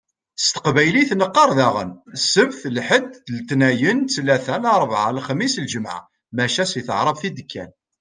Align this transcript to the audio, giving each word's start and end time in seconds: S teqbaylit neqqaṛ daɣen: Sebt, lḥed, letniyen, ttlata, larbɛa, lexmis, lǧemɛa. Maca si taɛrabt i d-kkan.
S 0.43 0.45
teqbaylit 0.55 1.11
neqqaṛ 1.15 1.49
daɣen: 1.59 1.89
Sebt, 2.31 2.61
lḥed, 2.75 3.09
letniyen, 3.35 3.99
ttlata, 4.01 4.55
larbɛa, 4.63 5.09
lexmis, 5.17 5.55
lǧemɛa. 5.63 5.99
Maca 6.35 6.65
si 6.67 6.81
taɛrabt 6.87 7.23
i 7.27 7.29
d-kkan. 7.37 7.71